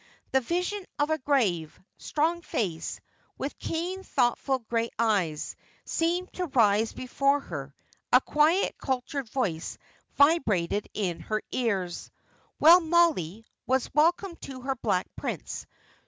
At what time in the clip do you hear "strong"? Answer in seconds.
1.99-2.41